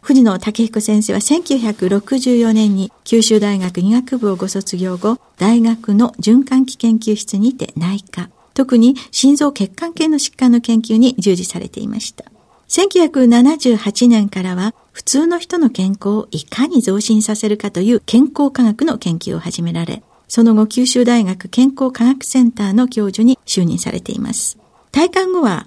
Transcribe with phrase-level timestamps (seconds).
[0.00, 12.24] 藤野武彦先生は1964年に九州大学医学部をご卒業後、大学の循環器研究室にて内科、特に心臓血管系の疾患の研究に従事されていました。
[12.68, 24.56] 1978年からは普通の人の健康をいかに増進させるかという健康科学の研究を始められ、その後九州大学健康科学センターの教授に就任されています。
[24.92, 25.66] 退官後は、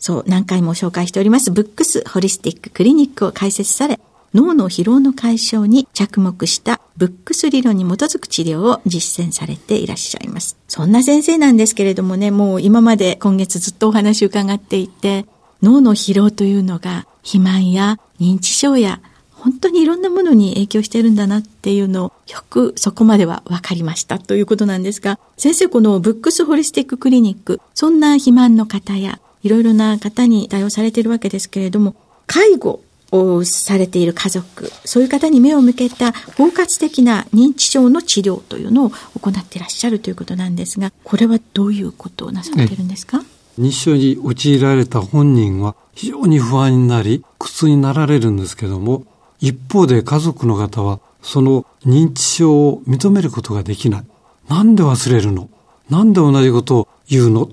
[0.00, 4.00] そう何回も紹介しておりますブックスホリスティッククリニックを開設され、
[4.34, 10.56] 脳の疲労の解消に着目したブックス理論に基づく治療を実践されていらっしゃいます。
[10.68, 15.26] そんな先生なんですけれどもね、もう今まで今月ずっとお話伺っていて、
[15.62, 19.00] 脳の疲労というのが肥満や認知症や
[19.32, 31.94] 本当にいろんなものに影響してるんだなっていうのをよくそこまでは分かりましたということなんですが、先生このブックスホリスティッククリニック、そんな肥満の方やいろいろな方に対応されているわけですけれども、
[32.26, 38.90] 介護をされている家族、そういう方に目を向けた包括的な認知症の治療というのを
[39.20, 43.22] 行っていらっしゃるということなんですが、これはどういうことをなさっているんですか？
[43.58, 49.04] 認知症に陥られた本人は非常に不安になり、苦痛になられるんですけども、
[49.40, 54.04] 一方で家族の方はその認知症を認めることができない。
[54.48, 55.50] なんで忘れるの？
[55.88, 57.48] なんで同じことを言うの？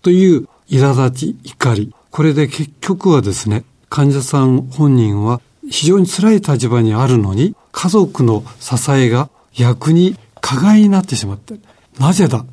[0.00, 1.94] という苛立ち、怒り。
[2.10, 11.54] これで結局はですね、患者さん本人は非常に辛い立場にあるのに、家族の支えが逆に加害になってしまって、
[11.98, 12.46] なぜだ？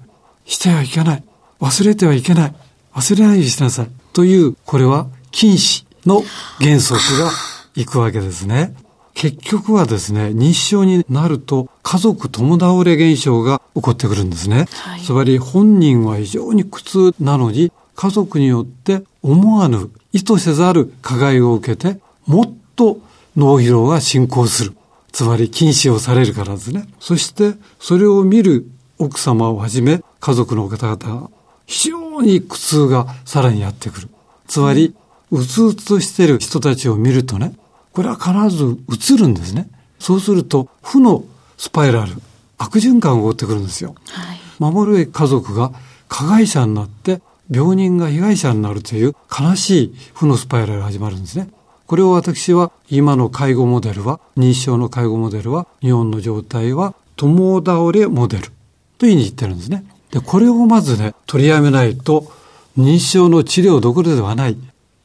[0.45, 1.23] してはいけない。
[1.61, 2.55] 忘れてはいけない。
[2.93, 3.87] 忘れないようにしなさい。
[4.11, 6.23] という、これは禁止の
[6.59, 7.31] 原則が
[7.75, 8.75] いくわけですね。
[9.13, 14.65] 結局はですね、認知症になると家族共倒れ現象が起こってくるんですね。
[14.71, 23.01] はい、つまり本人は非常に苦痛なのに家族によって思わぬ意図せざる加害を受けてもっと
[23.35, 24.77] 脳疲労が進行する。
[25.11, 26.87] つまり禁止をされるからですね。
[27.01, 31.29] そしてそれを見る奥様をはじめ家族の方々
[31.65, 34.09] 非常に苦痛がさらにやってくる。
[34.47, 34.95] つまり、
[35.29, 37.53] うつうつとしている人たちを見るとね、
[37.91, 38.77] これは必ず
[39.13, 39.69] 映るんですね。
[39.99, 41.25] そうすると、負の
[41.57, 42.13] スパイラル、
[42.57, 43.93] 悪循環が起こってくるんですよ。
[44.07, 45.73] はい、守る家族が
[46.07, 51.49] 加害者になって、病人が被害者になるという悲しい負のスパイラルが始まるんですね。
[51.87, 58.51] これを私は、今の介護モデルは、認知症の介護モデルは、日本の状態は、共倒れモデル
[58.99, 59.83] というふうに言ってるんですね。
[60.11, 62.31] で、これをまずね、取りやめないと、
[62.77, 64.57] 認知症の治療どころではない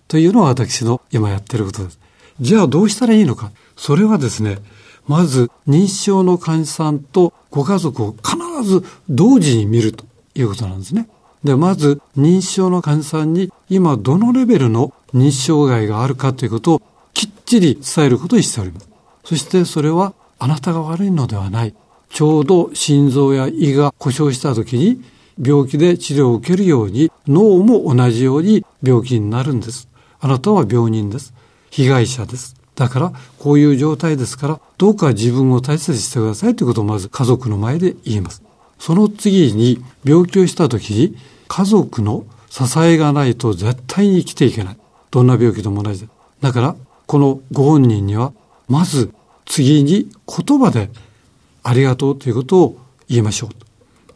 [0.08, 1.98] というのが私の今やってることです。
[2.40, 3.50] じゃあどうしたらいいのか。
[3.76, 4.58] それはですね、
[5.08, 10.04] まず認知症の患者さんとご家族を必ず同時に見ると
[10.34, 11.08] いうことなんですね。
[11.44, 16.82] で、まず認知症の患者さんに今どのレベルの認知障害があるかということを
[17.12, 18.88] きっちり伝えることにしております。
[19.24, 21.74] そしてそれはあなたが悪いのではない。
[22.10, 25.02] ちょうど心臓や胃が故障した時に
[25.42, 29.88] 病気で治療を受けるように脳も同じように病気になるんです。
[30.20, 31.34] あなたは病人です。
[31.70, 32.54] 被害者です。
[32.74, 38.43] だからこういう状態ですからどうか自分を大切にしてくださいということをまず家族の前で言います。
[38.84, 41.16] その次に病気をした時に
[41.48, 44.76] 家族の支えがないと絶対に生きていけない。
[45.10, 46.12] どんな病気でも同じだ。
[46.42, 46.76] だから
[47.06, 48.34] このご本人には
[48.68, 49.14] まず
[49.46, 50.90] 次に言葉で
[51.62, 52.78] ありがとうということを
[53.08, 53.50] 言いましょう。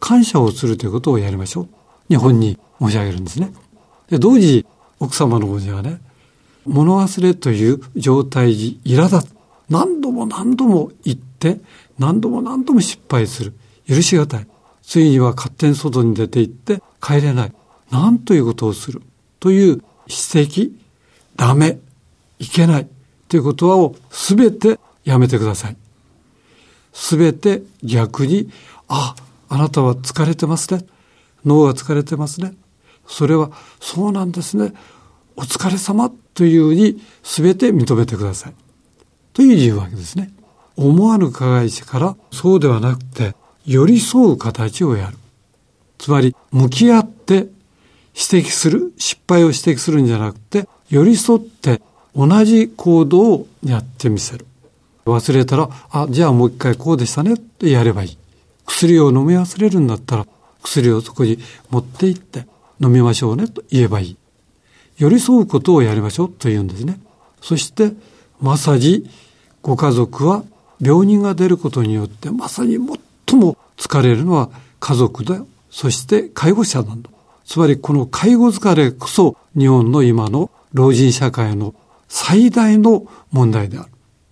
[0.01, 1.69] 感謝をするということをやりましょう。
[2.11, 3.51] 日本に申し上げるんですね。
[4.11, 4.67] で、同時、
[5.01, 5.99] 奥様の方にはね、
[6.67, 9.35] 物忘れという状態に苛立つ。
[9.71, 11.59] 何度も何度も言って、
[11.99, 13.55] 何度も何度も失敗する。
[13.89, 14.47] 許しがたい。
[14.89, 17.53] ついには勝手に外に出て行って帰れない。
[17.91, 19.03] 何ということをする。
[19.39, 20.73] という指摘、
[21.37, 21.79] ダメ、
[22.39, 22.89] いけない。
[23.29, 25.77] ということをすべてやめてください。
[26.95, 28.51] すべて逆に、
[28.89, 29.15] あ、
[29.51, 30.87] あなたは疲れてますね。
[31.45, 32.55] 脳が疲れてますね。
[33.07, 33.51] それは、
[33.81, 34.73] そうなんですね。
[35.37, 38.55] お疲れ様というふうに全て認めてください。
[39.35, 40.33] というわけですね。
[40.77, 43.35] 思わぬ加害者からそうではなくて、
[43.69, 45.19] 寄り添う形をやる。
[45.99, 47.51] つまり、向き合って指
[48.15, 51.83] 摘する、失敗を指摘するんじゃなくて、寄り添って
[52.17, 54.47] 同じ行動をやってみせる。
[55.05, 58.19] 忘れたら、あ、じゃあもう一回こうでしたねってやればいい。
[58.65, 60.27] 薬を飲み忘れるんだったら、
[60.63, 61.39] 薬をそこに
[61.69, 62.47] 持って行って
[62.81, 64.17] 飲みましょうねと言えばいい。
[64.97, 66.99] 寄り添うことをやりましょうと言うんですね。
[67.43, 67.93] そして、
[68.41, 69.11] まさに
[69.61, 70.43] ご家族は
[70.81, 72.99] 病人が出ることによってまさに最
[73.37, 75.43] も疲れるのは家族だ。
[75.71, 77.11] そして介護者なんだ。
[77.45, 81.75] つまりこの介護疲れこそ日本の今の老人社会の
[82.09, 83.89] 最大の問題である。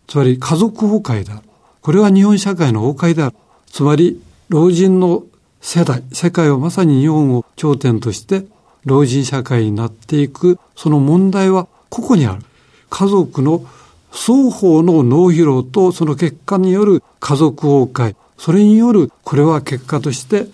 [0.06, 1.42] つまり家族崩壊である。
[1.80, 3.36] これは日本社会の崩壊である。
[3.66, 5.24] つまり老人の
[5.60, 8.46] 世代、世界はまさに日本を頂点として
[8.84, 12.42] 老人社会になっていく、その問題はここにある。
[12.88, 13.64] 家族の
[14.10, 20.46] 双方の脳疲労とその結果による家族崩壊、それによる、これは結果として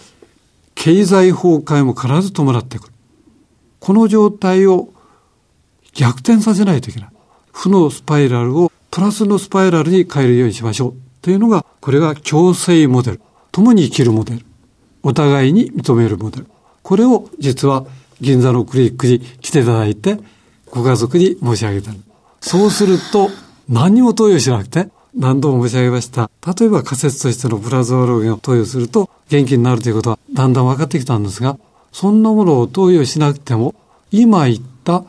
[0.75, 2.93] 経済崩壊も必ず伴ってくる。
[3.81, 4.88] この状態を
[5.93, 7.08] 逆転させないといけない。
[7.52, 10.94] 負のスパイラルをプラスのスパイラルに変えるようにしましょう。
[11.20, 13.20] というのが、これが共生モデル。
[13.52, 14.44] 共に生きるモデル。
[15.02, 16.46] お互いに認めるモデル。
[16.82, 17.87] これを実は
[18.20, 20.19] 銀座のクリックに来ていただいて、
[20.70, 21.93] ご家族に申し上げた。
[22.40, 23.31] そうすると、
[23.69, 26.31] 何にも投与しなくて、何度も申し上げました。
[26.47, 31.59] 例えば仮説としてのプラズマロゲンを投与すると元気になるということはだんだん分かってきたんですが、
[31.93, 33.75] そんなものを投与しなくても、
[34.11, 35.05] 今言った、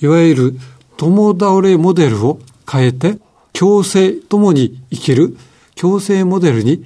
[0.00, 0.58] いわゆる
[0.96, 2.40] 共倒れモデルを
[2.70, 3.18] 変えて、
[3.52, 5.36] 共生ともに生きる
[5.74, 6.84] 共生モデルに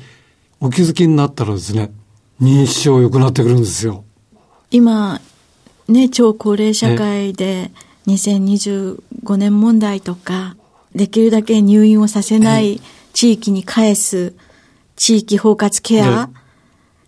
[0.60, 1.90] お気づきになったらですね、
[2.40, 4.04] 認知症良くなってくるんですよ。
[4.70, 5.20] 今、
[5.88, 7.70] ね、超高齢社会で
[8.06, 10.56] 2025年問題とか、
[10.94, 12.80] できるだけ入院をさせない
[13.12, 14.34] 地域に返す
[14.96, 16.30] 地域包括ケア、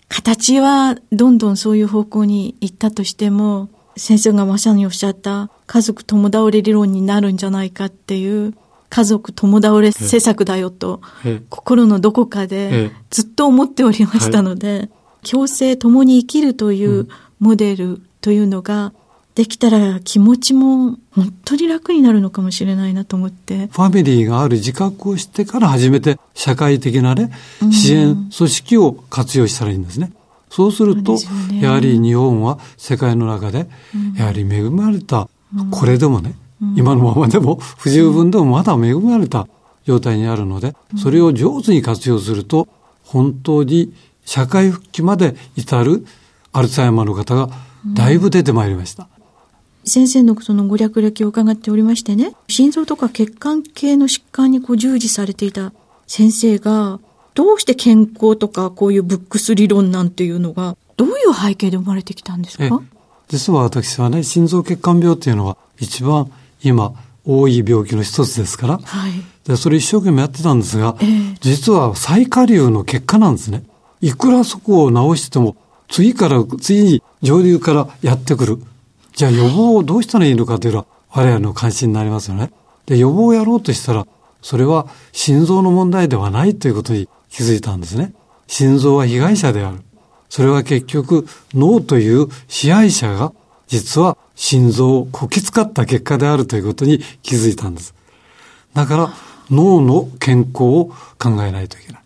[0.09, 8.55] 形はどんどんそういう方向に行ったとしても、先生がまさにおっしゃった家族共倒れ理論になるんじゃないかっていう、
[8.89, 11.01] 家族共倒れ施策だよと、
[11.49, 14.91] 心のどこかでずっと思っておりましたので、
[15.29, 17.09] 共生共に生きるという
[17.41, 18.93] モデルというのが、
[19.37, 23.67] できたら気持ちも本当に楽になるのかもしれないなと思って。
[23.67, 27.31] ファミリーがある自覚をしてから初めて社会的なね、
[27.71, 30.11] 支援組織を活用したらいいんですね。
[30.49, 31.17] そうすると、
[31.53, 33.69] ね、やはり日本は世界の中で、
[34.17, 39.47] やはり恵まれた、うん、これでもね、うん、今のままでも 不十分でもまだ恵まれた
[39.85, 42.69] 状態にあるので、それを上手に活用すると、
[43.03, 43.93] 本当に
[44.25, 46.07] 社会復帰まで至る
[46.55, 47.51] アルツハイマーの方が
[47.93, 49.09] だいぶ出てまいりました。
[49.87, 55.73] 先生のそのご略歴を伺っておりましてね、心臓とか血管系の疾患にこう従事されていた
[56.07, 56.99] 先生が、
[57.35, 62.83] どうして健康とかこういうブックス理論なんていうのが、どういう背景で生まれてきたんですか？
[63.29, 69.13] 実は私はね、心臓血管病っていうのは一番今多い病気の一つですから、はい、
[69.45, 73.65] でそれ一生懸命やってたんですが、えー、実は最下流の結果なんですね。
[74.01, 75.57] いくらそこを治しても、
[75.89, 78.59] 次から次に上流からやってくる。
[79.17, 82.53] じゃあ予防をどうしたらいいのかというのは我々の関心になりますよね。
[82.85, 84.07] で、予防をやろうとしたら、
[84.43, 88.13] それは心臓の問題ではないということに気づいたんですね。
[88.47, 89.79] 心臓は被害者である。
[90.29, 93.33] それは結局脳という支配者が
[93.69, 97.95] 実は心臓をこき使った結果であるということに気づいたんです。
[98.75, 99.11] だから
[99.51, 102.03] 脳の健康を考えないといけない。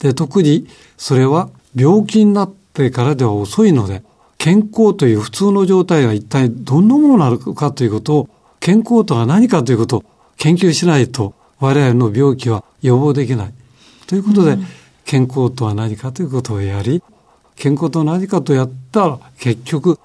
[0.00, 0.66] で、特に
[0.96, 4.02] それは病気になってからでは遅いので、
[4.40, 8.28] 健康という普通の状態は一体どんなものなのかということを、
[8.58, 10.04] 健康とは何かということを
[10.38, 13.54] 研究しないと、我々の病気は予防できない。
[14.06, 14.66] ということで、うん、
[15.04, 17.02] 健康とは何かということをやり、
[17.54, 19.98] 健康とは何かとやったら、結局、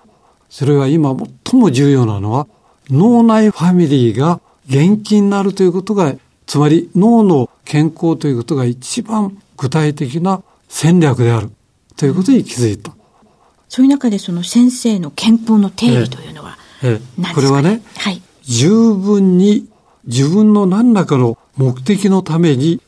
[0.50, 2.46] それは今最も重要なのは、
[2.90, 6.14] 脳内ファミリーが元気になるということが、
[6.46, 11.52] つまり脳の健康ということが一番具体的な戦略である
[11.96, 12.95] ということに気づいた。
[13.70, 17.34] そういう中でその先生の憲法の定義というのはええ何ですか、ね？
[17.36, 18.22] これはね、はい。
[18.44, 19.68] 十分に
[20.06, 22.82] 自分の何らかの目的のために、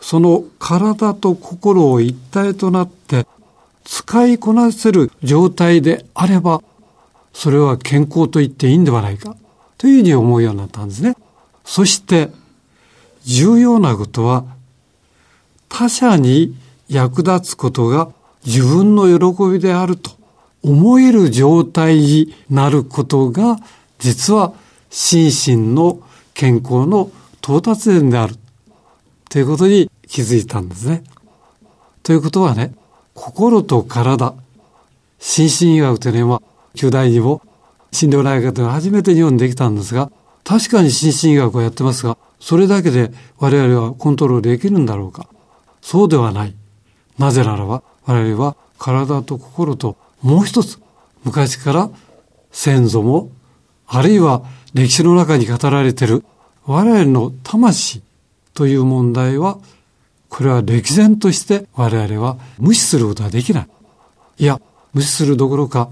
[0.00, 3.26] その体と心を一体となって
[3.84, 6.62] 使いこなせる状態であれば、
[7.32, 9.36] それは健康と言っていいんではないか、
[9.76, 11.16] というふうに思うようになったんですね。
[11.64, 12.30] そして、
[13.24, 14.44] 重要なことは、
[15.68, 16.56] 他者に
[16.88, 18.08] 役立つことが
[18.46, 20.10] 自分の喜びであると
[20.62, 23.58] 思える状態になることが、
[23.98, 24.52] 実は
[24.90, 26.00] 心身の
[26.34, 27.10] 健康の
[27.42, 28.36] 到達点である。
[29.28, 31.04] ということに気づいたんですね。
[32.02, 32.74] ということはね、
[33.14, 34.34] 心と体、
[35.18, 36.42] 心身医学というのは、
[36.74, 37.40] 旧大にも
[37.92, 40.10] 心療内科では初めて日本にできたんですが、
[40.42, 45.26] 確かに心身医学をやってますが、それだけで我々はコントロールできるんだろうか。
[45.80, 46.54] そうではない。
[47.18, 50.78] なぜならば、我々は体と心ともう一つ、
[51.24, 51.90] 昔から
[52.50, 53.30] 先祖も、
[53.86, 54.42] あるいは
[54.72, 56.24] 歴史の中に語られている
[56.66, 58.02] 我々の魂
[58.54, 59.58] という問題は、
[60.28, 63.68] これは歴然として我々は無視することはできない。
[64.38, 64.60] いや、
[64.92, 65.90] 無視するどころか、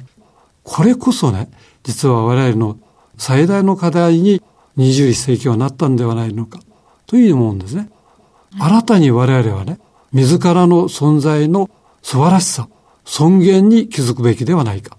[0.64, 1.50] これこそね、
[1.83, 2.78] 実は我々の
[3.19, 4.42] 最大の課題に
[4.78, 6.61] 21世紀はなったんではないのか、
[7.07, 7.90] というふうに思うんですね。
[8.59, 9.78] 新たに我々はね、
[10.12, 11.71] 自らの存在の
[12.02, 12.68] 素晴らしさ、
[13.04, 14.97] 尊厳に気づくべきではないか。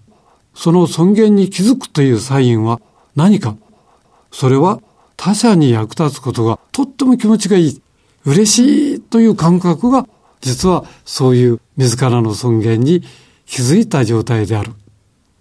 [0.55, 2.79] その尊厳に気づくというサインは
[3.15, 3.55] 何か。
[4.31, 4.81] それは
[5.15, 7.81] 他者に役立つことがとっても気持ちがいい。
[8.25, 10.07] 嬉しいという感覚が
[10.41, 13.03] 実はそういう自らの尊厳に
[13.45, 14.72] 気づいた状態である。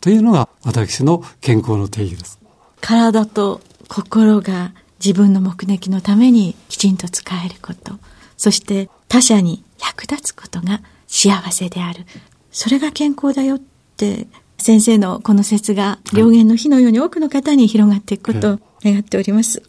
[0.01, 2.41] というのが私の健康の定義です。
[2.81, 4.73] 体と心が
[5.05, 7.95] 自分の目的のためにきちんと使えること、
[8.37, 10.81] そして他者に役立つことが
[11.13, 12.07] 幸せである。
[12.51, 13.59] それが健康だよっ
[13.99, 14.27] て、
[14.57, 19.63] 先生のこの説が良言の火のように多くの方に広がっていくことを願っております。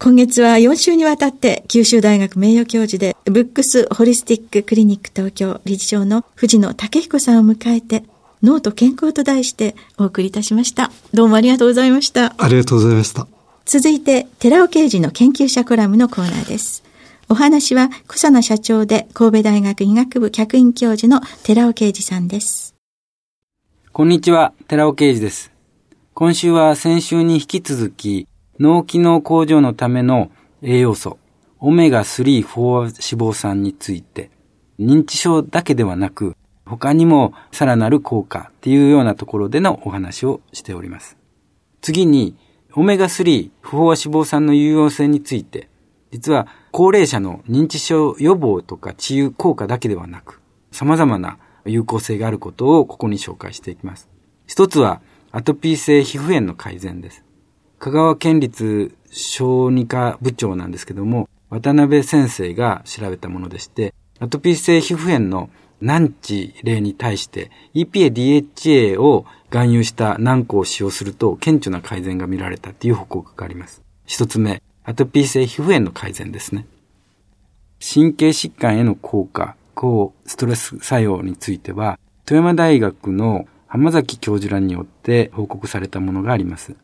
[0.00, 8.04] 今月は4週にわたって九州大学名誉教授でブックスホリスティッククリニック東京理事長の藤野武彦さんを迎えて
[8.42, 10.92] 脳と健康と題してお送りいたしました。
[11.12, 12.34] どうもありがとうございました。
[12.38, 13.26] ありがとうございました。
[13.64, 16.82] 続いて、寺尾刑事の研究者コラムのコーナーです。
[17.30, 22.74] お話は、草名社長で神戸大学医学部客員教授の寺尾刑事さんです。
[23.92, 25.52] こんにちは、寺尾啓二です。
[26.14, 28.26] 今週は先週に引き続き、
[28.58, 30.30] 脳機能向上のための
[30.62, 31.18] 栄養素、
[31.58, 34.30] オメガ3不飽和脂肪酸について、
[34.80, 41.18] 認知症だけではなく、他にもさらなる効果っていうようなところでのお話をしております。
[41.82, 42.38] 次に、
[42.74, 45.68] オメガ3不飽和脂肪酸の有用性について、
[46.10, 54.08] 実は高齢者の認知症予防とか治癒効果だけではなく、様々な有効性があることをここに紹介していきます。
[54.46, 57.24] 一つは、アトピー性皮膚炎の改善です。
[57.78, 73.82] 香川県立小児科部長なんですけども、渡辺先生が調べたものでして、アトピー性皮膚炎の難治例に対して EPA-DHA を含有した軟膏を使用すると顕著な改善が見られたという報告があります。
[74.04, 76.66] 一つ目、アトピー性皮膚炎の改善ですね。
[77.78, 86.74] 神経疾患への効果、抗ストレス作用については、富山大学の浜崎教授らによって報告されたものがあります。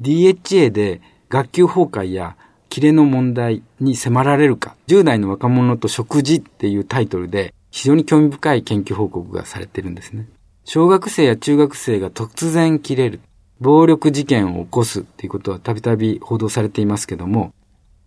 [0.00, 2.38] DHA で学級崩壊や
[2.70, 10.26] キレの問題に迫られるか、10代の若者と食事っていうタイトルで非常に興味深い研究報告がされてるんですね。
[10.64, 13.20] 小学生や中学生が突然切れる、
[13.60, 17.52] 暴力事件を起こすっていうことはたびたび報道されていますけども、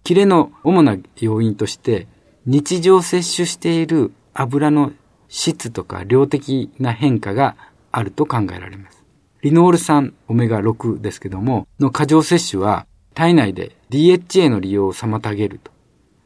[0.03, 2.07] キレの主な要因として、
[2.45, 4.91] 日常摂取している油の
[5.29, 7.55] 質とか量的な変化が
[7.91, 9.03] あると考えられます。
[9.43, 15.71] リノール酸オメガ6ですけども、の過剰摂取は体内で DHA の利用を妨げると。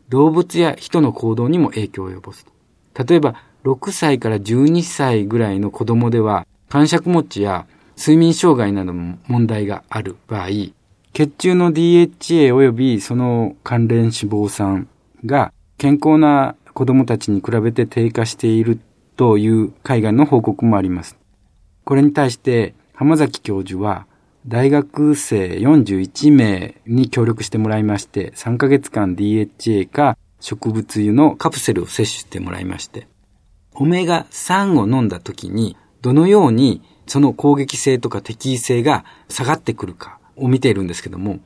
[0.09, 3.03] 動物や人の行動にも影響を及ぼすと。
[3.03, 10.49] 例えば、6歳から12歳ぐらいの子供では、感触持ちや睡眠障害などの問題がある場合、
[11.13, 14.87] 血中の DHA 及びその関連脂肪酸
[15.25, 18.79] が健康な子供たちに比べて低下している
[19.15, 21.17] という海外の報告もあります。
[21.83, 24.05] これに対して浜崎教授は
[24.47, 33.07] 大学生41名に協力してもらいまして3ヶ月間 DHA か植物油のカプセルを摂取してもらいまして
[33.73, 41.39] オメガ3を飲んだ時にどのようにその攻撃性とか適宜性が下がってくるかを見ているんですけども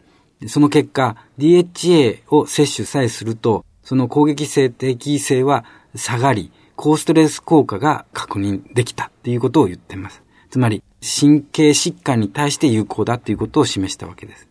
[0.48, 5.66] その結果 DHA を摂取さえするとその攻撃性、適宜性は
[5.96, 10.24] 下がり、高ストレス効果が確認できたっていうことを言っています。
[10.50, 14.48] つまり、神経疾患に対して有効だということを示したわけです。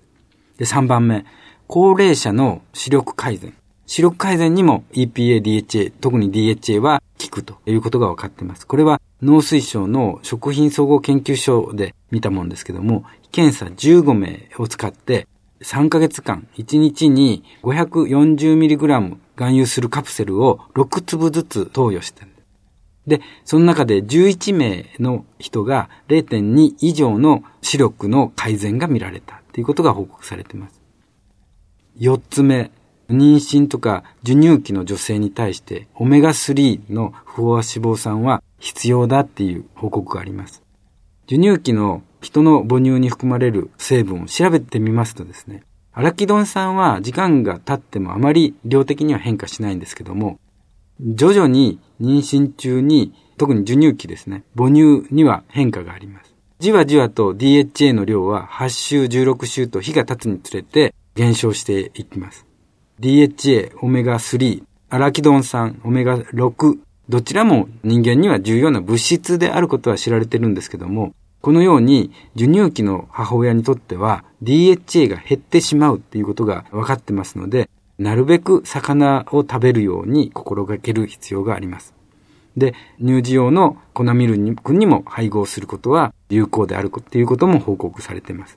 [0.59, 1.25] で、3番目、
[1.67, 3.55] 高齢者の視力改善。
[3.87, 8.67] 視力改善にも EPA、DHA、特に DHA は効くということが分かっています。
[8.67, 15.27] これは農水省の食品総合研究所で見たものですけども、検査15名を使って
[15.63, 22.25] 3ヶ月間、1日に 540mg 含有するカプセルを6粒ずつ投与して
[23.07, 30.81] で、その中で11名の人が0.2以上の視力の改善が見られたということが報告されています。
[31.99, 32.71] 4つ目、
[33.09, 40.63] 妊娠とか授乳期の女性に対してオメガ3の不飽和脂肪酸は必要だっていう報告があります。
[41.29, 50.39] 授乳期の人の母乳に含まれる成分を調べてみますとですね、アラキドン酸は時間が経ってもあまり量的には変化しないんですけども、
[51.01, 56.35] 徐々に妊娠中に、特に授乳期ですね、母乳には変化があります。
[56.59, 62.45] じわじわと DHA の量は8週、16週と日が経つにつれて減少していきます。
[63.01, 66.79] DHA、オメガ3、アラキドン酸、オメガ6、
[67.11, 81.95] どちらも人間には重要な物質であることは知られてるんですけども、このように授乳期の母親にとっては DHA が減ってしまうっていうことが分かってますので、なるべく魚を食べるように心がける必要があります。
[82.57, 82.75] で、
[83.05, 88.57] 乳児用の粉ミルクにも配合することは有効であるということも報告されています。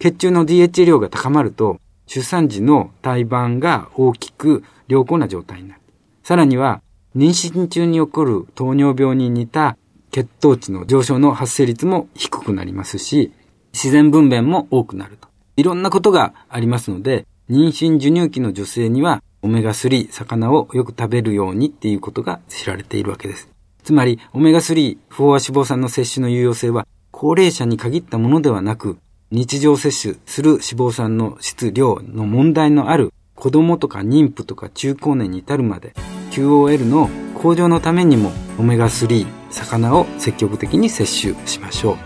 [0.00, 1.78] 血中の DHA 量が高まると
[2.08, 5.80] 出産時の胎盤が大きく良好な状態になる。
[6.24, 6.82] さらには、
[7.16, 9.76] 妊娠中に起こる糖尿病に似た
[10.10, 13.32] 血糖値の上昇の発生率も低くなりますし、
[13.72, 15.28] 自然分娩も多くなると。
[15.56, 23.48] いろんなことがありますので、妊娠授乳期の女性にはオメガ3、魚をよく食べるようにっていうことが知られているわけです。
[23.82, 28.98] つまり、オメガ3、不飽和脂肪酸の摂取の有用性は、高齢者に限ったものではなく、
[29.32, 35.94] 日常摂取する脂肪酸の質量の問題のある子供とか妊婦とか中高年に至るまで
[36.32, 41.96] QOL の向上のためにもオメガ3魚を積極的に摂取しましょう。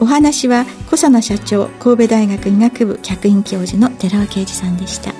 [0.00, 5.12] お話は小佐野社長神戸大学医学部客員教授の寺尾啓二さんでした。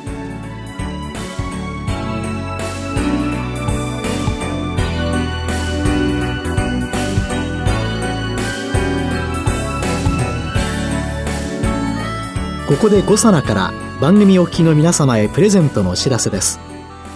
[12.68, 16.67] ここで5皿から番組お聞きの皆様へプレゼントのお知らせです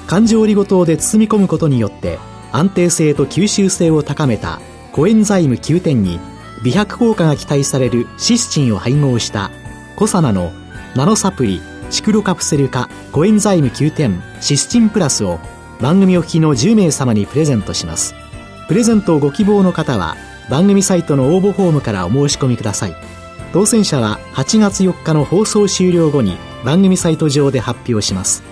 [0.07, 2.19] 環状オリゴ糖で包み込むことによって
[2.53, 4.61] 安定性と吸収性を高めた
[4.93, 6.21] コエンザイム9点に
[6.63, 9.51] 美白効果が期待されるシスチンを配合した
[9.97, 10.53] コサナの
[10.95, 11.61] ナノサプリ
[11.91, 15.41] シクロカプセル化コエンザイム9点シスチンプラスを
[15.81, 18.15] 番組お聞きの10名様にプレゼントします。
[18.69, 20.17] プレゼントをご希望の方は
[20.49, 22.95] 番組サイトの応募フォームからお申し込みください。
[23.53, 28.52] 当選者は8月4日の放送終了後に番組サイト上で発表します。